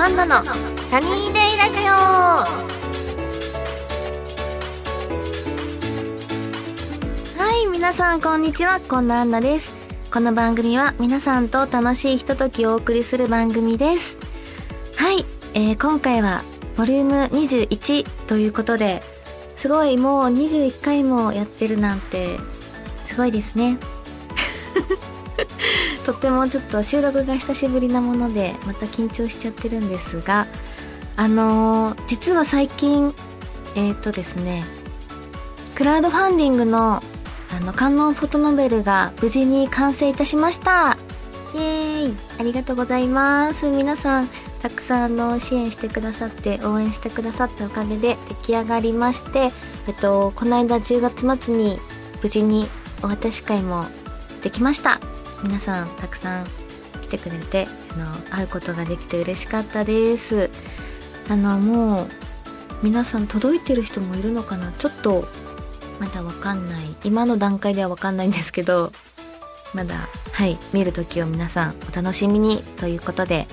[0.00, 1.92] アンナのサニーデイラジオ。
[7.36, 8.78] はい皆さんこんにちは。
[8.78, 9.74] こんなアンナです。
[10.12, 14.18] この番組は皆さんと楽しいひとときをお送りする番組です。
[14.94, 16.44] はい、えー、今回は
[16.76, 19.02] ボリューム21ということで
[19.56, 22.36] すごいもう21回もやってるなんて
[23.02, 23.78] すごいですね。
[26.08, 30.46] とってもちょっと収録が久しぶりなものでまた緊張しちゃってるんですが
[31.16, 33.14] あのー、実は最近
[33.76, 34.64] えっ、ー、とですね
[35.74, 37.02] クラウドファンディングの
[37.50, 40.98] あの観音フォトノベルが無事に完成いたしました。
[41.54, 42.16] イエーイ。
[42.38, 43.70] ありがとうございます。
[43.70, 44.28] 皆さん
[44.60, 49.50] たくさんの支援してくださって応援してくださったおかげで出来上がりまして
[49.86, 51.78] えっとこの間10月末に
[52.22, 52.66] 無事に
[53.02, 53.86] お渡し会も
[54.42, 55.17] できました。
[55.42, 56.46] 皆さんたくさん
[57.02, 60.50] 来てくれてあの会うことができて嬉しかったです。
[61.28, 62.08] あのもう
[62.82, 64.72] 皆さん届いてる人もいるのかな？
[64.72, 65.26] ちょっと
[66.00, 66.84] まだわかんない。
[67.04, 68.92] 今の段階ではわかんないんですけど
[69.74, 73.46] まだはい見る時を皆さんお楽しみにということで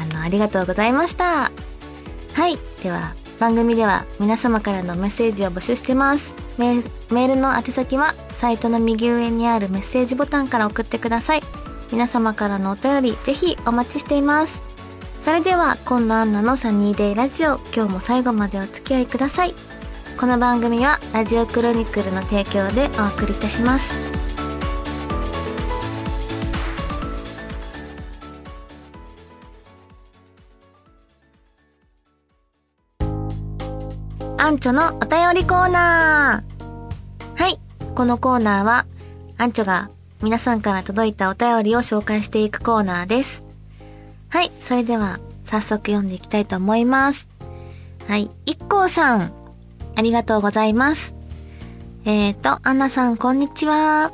[0.00, 1.50] あのありがとうございました。
[2.32, 6.34] はいでは番組では皆様からのメッセージを募集してます。
[6.60, 11.40] メールの宛先はサイトの右上にあるメッセージボタンから送ってください。
[11.90, 14.62] 皆様からのお便りぜひお待ちしています。
[15.20, 17.58] それでは今野アンナのサニーデイラジオ。
[17.74, 19.54] 今日も最後までお付き合いください。
[20.18, 23.94] この番組はラジオクロニクルの提供でお送りいたします。
[34.36, 36.49] アンチョのお便りコーナー。
[38.00, 38.86] このコーナーは、
[39.36, 39.90] アンチョが
[40.22, 43.44] 皆さんから届いたお便りを紹介していくコーナーです。
[44.30, 44.50] はい。
[44.58, 47.28] それでは、早速読んでいきたいと思います。
[48.08, 48.30] はい。
[48.46, 49.34] 一光さん。
[49.96, 51.14] ありがとうございます。
[52.06, 54.12] えーと、アンナさん、こんにちは。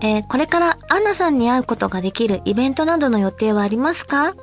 [0.00, 4.36] えー、これからアンナさんに会うことができるイベントなどの予定はありますか？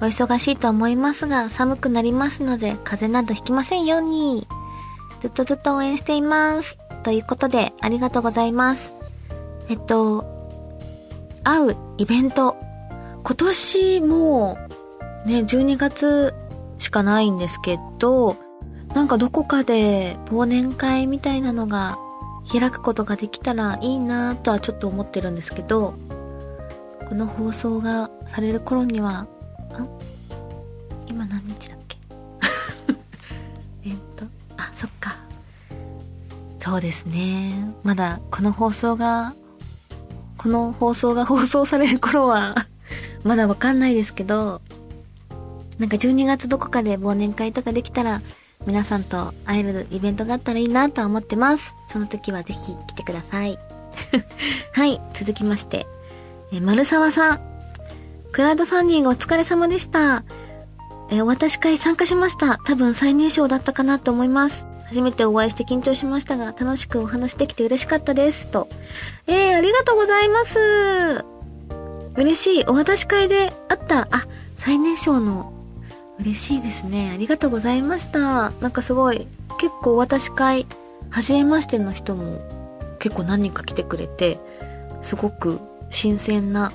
[0.00, 4.46] お忙しいと思いますが、寒くなりますので、風邪などひきませんように。
[5.18, 6.78] ずっとずっと応援しています。
[7.02, 8.94] ということで、ありがとうございます。
[9.68, 10.24] えっと、
[11.44, 12.56] 会うイベント。
[13.22, 14.58] 今年も
[15.24, 16.34] う、ね、12月
[16.78, 18.36] しかないんですけど、
[18.94, 21.98] なんかどこかで忘年会みたいなのが
[22.50, 25.94] 開くことができたらいいなとはちょっと思ってるんですけど、
[27.08, 29.26] この放送がされる頃には、
[29.74, 29.86] あ
[31.06, 31.98] 今何日だっけ？
[33.84, 34.24] えっと、
[34.56, 35.16] あ、そっか。
[36.70, 37.52] そうですね。
[37.82, 39.32] まだこの放送が、
[40.38, 42.54] この放送が 放送される頃は
[43.26, 44.62] まだわかんないですけど、
[45.80, 48.22] なんか12月どこかで忘年会とかできたら、
[48.66, 51.74] 皆さんと会えるイベントがあったらいいなとは思ってます。
[51.88, 53.58] その時はぜひ来てください。
[54.72, 55.88] はい、続きまして。
[56.52, 57.40] え、丸沢さん。
[58.30, 60.22] クラウドファンディングお疲れ様でした。
[61.10, 62.58] え、お渡し会参加しました。
[62.58, 64.69] 多分最年少だったかなと思います。
[64.90, 68.50] 初めてお会いして緊張しましたが、楽しくお話できて嬉しかったです。
[68.50, 68.66] と。
[69.28, 71.24] えー、ありがとうございます。
[72.16, 72.64] 嬉しい。
[72.66, 74.08] お渡し会であった。
[74.10, 75.52] あ、最年少の。
[76.18, 77.12] 嬉しいですね。
[77.14, 78.50] ありがとうございました。
[78.50, 79.28] なんかすごい、
[79.60, 80.66] 結構お渡し会、
[81.08, 82.40] 初めましての人も
[82.98, 84.40] 結構何人か来てくれて、
[85.02, 86.72] すごく新鮮な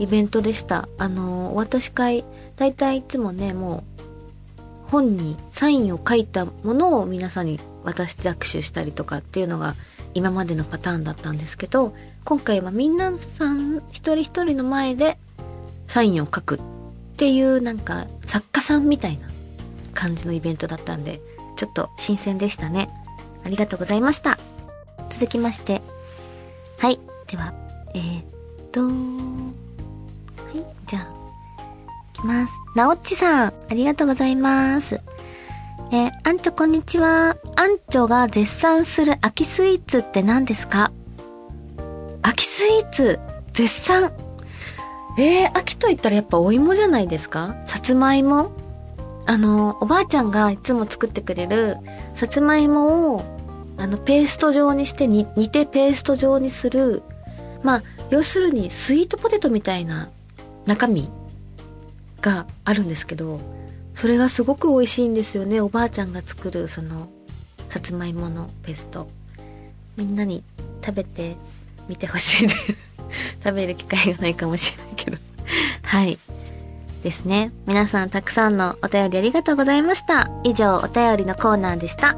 [0.00, 0.88] イベントでした。
[0.98, 2.24] あの、お渡し会、
[2.56, 3.97] だいたいいつもね、もう
[4.90, 9.74] 本にサインを書いたものを皆さんに渡して握手したりとかっていうのが
[10.14, 11.94] 今までのパターンだったんですけど
[12.24, 15.18] 今回はみんなさん一人一人の前で
[15.86, 16.60] サインを書くっ
[17.16, 19.26] ていうなんか作家さんみたいな
[19.94, 21.20] 感じのイベントだったんで
[21.56, 22.88] ちょっと新鮮でしたね。
[23.44, 24.38] ありがとうございました。
[25.10, 25.80] 続きまして。
[26.78, 27.00] はい。
[27.26, 27.52] では
[27.94, 30.64] えー、っとはい。
[30.86, 31.17] じゃあ
[32.18, 32.60] きます。
[32.74, 35.00] なおっちさん、ありがとうございます。
[35.90, 37.36] えー、アンチョこんにちは。
[37.56, 40.92] アンチョが絶賛する秋スイーツって何ですか？
[42.22, 43.20] 秋スイーツ、
[43.52, 44.12] 絶賛。
[45.18, 47.56] えー、秋と言ったらやっぱお芋じゃないですか？
[47.64, 48.52] さつまいも？
[49.26, 51.76] あの、おばあちゃんがいつも作ってくれる
[52.14, 53.22] さつまいもを
[53.76, 57.02] あの、ペースト状にして煮てペースト状にする。
[57.62, 60.10] まあ、要するにスイートポテトみたいな
[60.64, 61.10] 中身
[62.20, 63.40] があるんですけど
[63.94, 67.08] それがすごく美味しいんですよねおばあちゃんが作るその
[67.68, 69.08] さつまいものペースト
[69.96, 70.42] みんなに
[70.84, 71.36] 食べて
[71.88, 72.74] みてほしいです
[73.44, 75.18] 食べる機会がないかもしれないけど
[75.82, 76.18] はい
[77.02, 77.52] ですね。
[77.66, 80.30] 皆さんたくさんのお便りありがとうございました。
[80.44, 82.16] 以上、お便りのコーナーでした。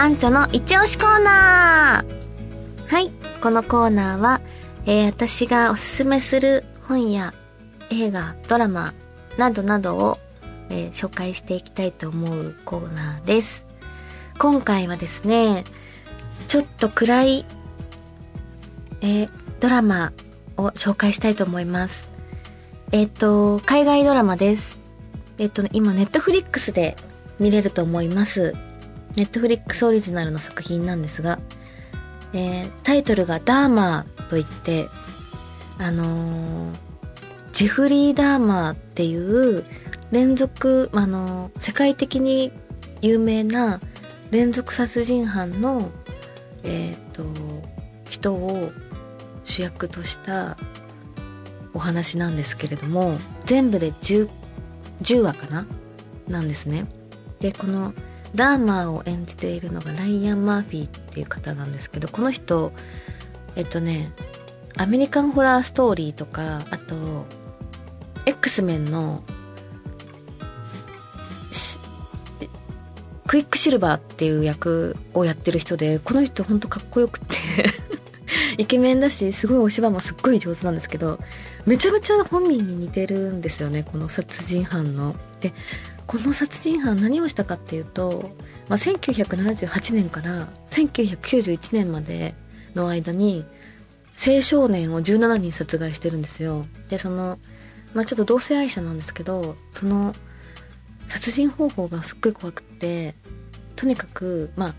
[0.00, 3.10] アンチョの一押しコーナーはい、
[3.42, 4.40] このコーナーは、
[4.86, 7.34] えー、私がおすすめする本や
[7.90, 8.94] 映画、ドラマ
[9.36, 10.18] などなどを、
[10.70, 13.66] えー、紹介していきたいと思うコーナーです。
[14.38, 15.64] 今回はですね、
[16.48, 17.44] ちょっと暗い、
[19.02, 19.30] えー、
[19.60, 20.14] ドラマ
[20.56, 22.08] を紹介したいと思います。
[22.92, 24.78] えっ、ー、と、海外ドラマです。
[25.36, 26.96] えっ、ー、と、今、ネットフリックスで
[27.38, 28.56] 見れると思います。
[29.16, 31.40] ネットフリックスオリジナルの作品なんですが、
[32.32, 34.88] えー、タイトルがダーマーといって、
[35.78, 36.76] あのー、
[37.52, 39.64] ジフリー・ダーマーっていう
[40.12, 42.52] 連続、あのー、世界的に
[43.02, 43.80] 有名な
[44.30, 45.90] 連続殺人犯の、
[46.62, 47.24] えっ、と、
[48.08, 48.70] 人を
[49.44, 50.56] 主役とした
[51.74, 54.28] お話なんですけれども、全部で 10,
[55.02, 55.66] 10話かな？
[56.28, 56.86] なんですね。
[57.40, 57.92] で、この
[58.34, 62.72] ダーマーを演じているのがライアン・マーフィーっていう方なんですけどこの人
[63.56, 64.12] えっとね
[64.76, 67.26] アメリカンホラーストーリーとかあと
[68.26, 69.22] X メンの
[73.26, 77.36] クイックシルバーっていう役をやってる人でこの人ほんとかっこよくて
[78.58, 81.20] イケメンだしすごいお芝居もすっごい上手なんですけど
[81.64, 85.14] めちゃめちゃ本人に似てるんですよねこの殺人犯の。
[85.40, 85.52] で
[86.10, 88.32] この殺人犯何をしたかっていうと、
[88.68, 92.34] まあ、1978年から1991年まで
[92.74, 93.44] の間に
[94.18, 96.66] 青少年を17人殺害してるんですよ。
[96.88, 97.38] でその、
[97.94, 100.16] まあ、ちょっと同性愛者なんですけどその
[101.06, 103.14] 殺人方法がすっごい怖くって
[103.76, 104.74] とにかくまあ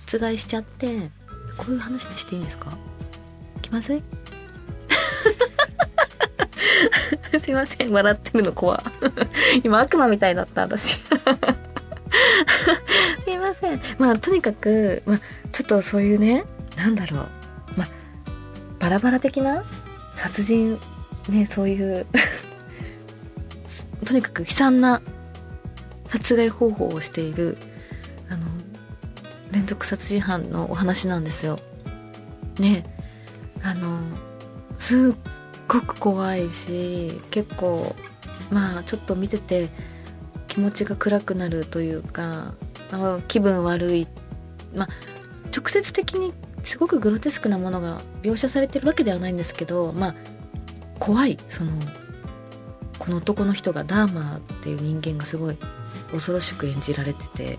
[0.00, 1.08] 殺害しちゃって
[1.56, 2.76] こういう話ってしていいんですか？
[3.62, 4.02] 気まずい？
[7.40, 8.82] すいません笑ってるの怖
[9.64, 10.94] 今悪魔みたいだった私。
[13.24, 13.80] すいません。
[13.98, 15.18] まあとにかく、ま、
[15.50, 16.44] ちょっとそういうね
[16.76, 17.28] なんだろう。
[17.76, 17.88] ま
[18.78, 19.64] バラバラ的な
[20.14, 20.78] 殺人
[21.28, 22.06] ねそういう
[24.04, 25.02] とにかく悲惨な
[26.06, 27.56] 殺害方法をしている
[28.28, 28.46] あの
[29.50, 31.58] 連続殺人犯のお話なんですよ。
[32.58, 32.84] ね
[33.62, 33.98] あの
[34.78, 35.12] すっ
[35.74, 37.94] ごく怖いし結構
[38.50, 39.68] まあちょっと見てて
[40.48, 42.54] 気持ちが暗くなるというか
[43.28, 44.06] 気分悪い。
[44.74, 44.88] まあ
[45.56, 46.32] 直接的に
[46.64, 50.14] すごくグロテスクなものが描写されてるわけではないんですけどまあ
[50.98, 51.38] 怖い。
[51.48, 51.72] その
[52.98, 55.58] この男の人がダーマーっていう人間がすごい
[56.12, 57.58] 恐ろしく演じられてて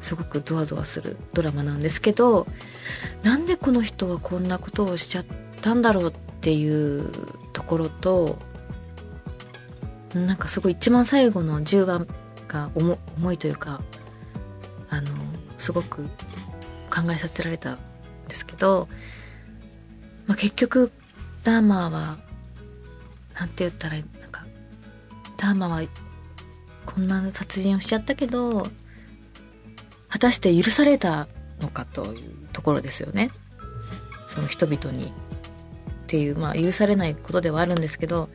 [0.00, 2.46] すごくゾワゾワするドラマなんですけど
[3.22, 5.24] なんでこの人はこんなことをしちゃっ
[5.60, 7.10] たんだろうっっていう
[7.52, 8.38] ところと
[10.14, 12.06] なんかすごい一番最後の10話
[12.46, 13.80] が重重いというか
[14.88, 15.08] あの
[15.56, 16.04] すごく
[16.90, 17.78] 考えさせられたん
[18.28, 18.88] ですけど、
[20.26, 20.92] まあ、結局
[21.42, 22.18] ダーマーは
[23.38, 24.46] なんて言ったらなんか
[25.36, 25.88] ダーマーは
[26.86, 28.68] こんな殺人をしちゃったけど
[30.08, 31.26] 果たして許された
[31.60, 33.30] のかというところですよね。
[34.26, 35.12] その人々に。
[36.08, 38.30] っていうまあ許されないことではあるんですけど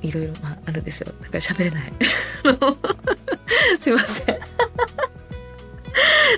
[0.00, 1.12] いろいろまああるんですよ。
[1.20, 1.92] だから喋れない。
[3.80, 4.26] すいません。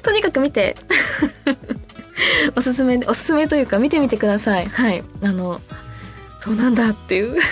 [0.02, 0.76] とにかく見て。
[2.56, 4.66] おすすめおすすめというか見てみてください。
[4.66, 5.04] はい。
[5.22, 5.60] あの
[6.40, 7.42] そうなんだっていう。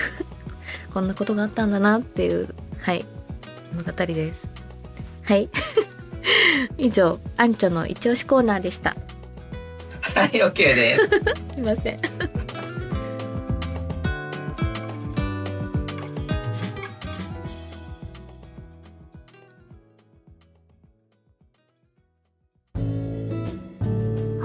[0.95, 2.49] こんなことがあったんだなっていう
[2.81, 3.05] はい。
[3.75, 4.49] 物語です。
[5.25, 5.51] はい。
[6.79, 8.97] 以上アンチョの一押しコーナーでした。
[10.15, 11.03] はい OK です。
[11.53, 12.01] すいません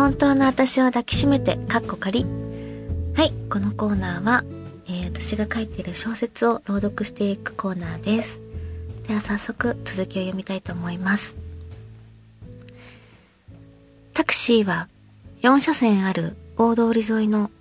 [0.02, 2.26] 本当の私を抱きしめて、かっこ仮。
[3.16, 4.44] はい、このコーナーは、
[4.88, 8.42] えー、私が書いている小説を朗読していくコーナーです。
[9.08, 11.38] では早速続きを読みたいと思います。
[14.14, 14.90] タクシーは
[15.44, 17.52] 4車線ある大通り沿いの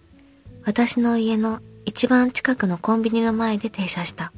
[0.64, 4.32] 私の家の一番近くのコンビニの前で停車した。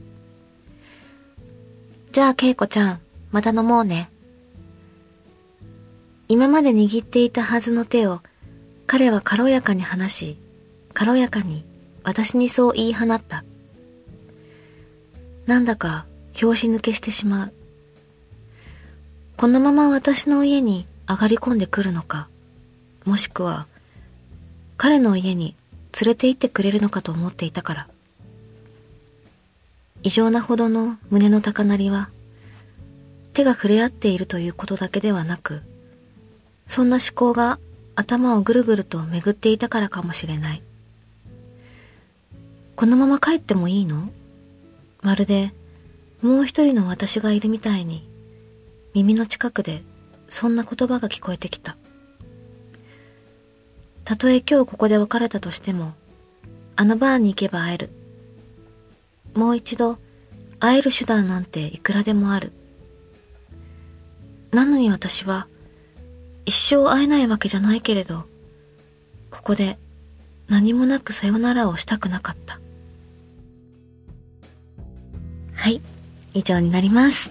[2.10, 4.10] じゃあ、ケイコちゃん、また飲もうね。
[6.32, 8.22] 今まで握っていたはずの手を
[8.86, 10.38] 彼は軽やかに離し、
[10.94, 11.62] 軽やかに
[12.04, 13.44] 私にそう言い放った。
[15.44, 17.52] なんだか拍子抜けしてしまう。
[19.36, 22.28] このまま私の家に上がり込んでくるのか、
[23.04, 23.66] もしくは
[24.78, 25.54] 彼の家に
[26.00, 27.88] 連れて行ってくれるのかと思っていたから。
[30.02, 32.08] 異常なほどの胸の高鳴りは、
[33.34, 35.62] 手が触れ合っているということだけではなく、
[36.72, 37.58] そんな思考が
[37.96, 40.62] 頭をぐるぐると巡っていたからかもしれない。
[42.76, 44.08] このまま帰ってもいいの？
[45.02, 45.52] まるで
[46.22, 48.08] もう一人の私がいるみたいに
[48.94, 49.82] 耳の近くで
[50.28, 51.76] そんな言葉が聞こえてきた。
[54.04, 55.92] たとえ今日ここで別れたとしても、
[56.76, 57.90] あのバーに行けば会える。
[59.34, 59.98] もう一度
[60.58, 62.50] 会える手段なんていくらでもある。
[64.52, 65.48] なのに私は
[66.52, 68.24] 一生会えないわけじゃないけれど、
[69.30, 69.78] ここで
[70.48, 72.60] 何もなくさよならをしたくなかった。
[75.54, 75.80] はい、
[76.34, 77.30] 以上になります。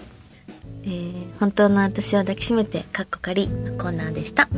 [0.82, 4.48] えー、本当の私を抱きしめてカッコ仮のコーナーでした。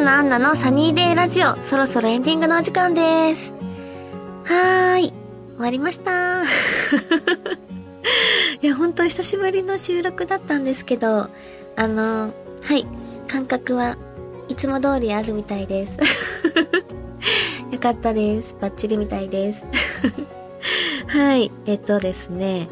[0.00, 3.52] こんなアンナのサニーデイラジオ、そろそろエンディングのお時間です。
[4.46, 5.12] はーい。
[5.56, 6.42] 終わりました。
[8.62, 11.28] いや、本当久しぶりの収録だったんですけど、
[11.76, 12.32] あの、
[12.64, 12.86] はい、
[13.28, 13.98] 感覚は
[14.48, 15.98] いつも通りあるみたいです。
[17.70, 18.56] よかったです。
[18.58, 19.66] バッチリみたいです。
[21.08, 22.70] はい、えっとですね、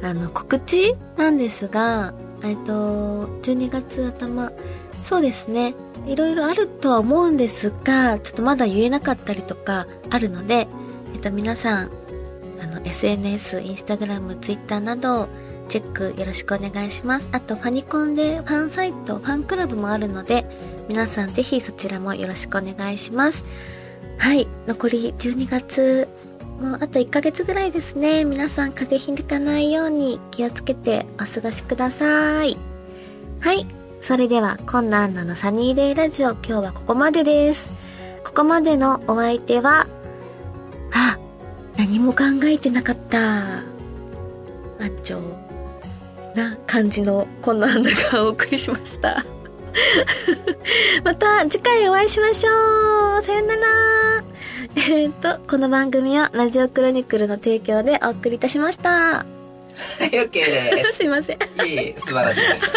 [0.00, 4.52] あの、告知なんですが、えっと、12月頭、
[5.02, 5.74] そうですね、
[6.06, 10.68] いろいろあるとは思うんですが、ちょっとまだ言えなかったりとかあるので、
[11.14, 11.90] えっと、皆さん、
[12.62, 15.28] あの、SNS、インスタグラム、ツイッターなど、
[15.68, 17.28] チェックよろしくお願いします。
[17.32, 20.46] あと、ファニコンでファンサイト、ファンクラブもあるので、
[20.88, 23.44] 皆さんぜひそちらもよろしくお願いします。
[24.18, 26.08] はい、残り12月、
[26.60, 28.24] もうあと1ヶ月ぐらいですね。
[28.24, 32.56] 皆さん風邪ひかないように気をつけてお過ごしください。
[33.40, 33.66] はい、
[34.00, 37.70] それでは、こんなアンナのサニーデイラジオ、今日はここまでです。
[38.24, 39.86] ここまでのお相手は、
[40.92, 41.18] あ、
[41.76, 43.58] 何も考えてなかった。
[43.58, 43.62] あ
[44.86, 45.20] っちょ、
[46.34, 49.24] な感じのこんなアンナがお送りしました。
[51.04, 53.62] また次回お会いしましょうさよなら
[54.76, 58.90] えっと、この番組はラジオクロニクルの提供でお送りいたしました。
[58.90, 59.24] は
[60.04, 60.96] い、OK です。
[60.98, 61.38] すいません。
[61.66, 62.70] いい、素晴らしいです。